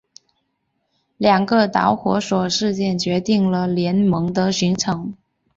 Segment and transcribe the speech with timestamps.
[1.19, 5.13] 两个导火索事件决定了联盟的形成。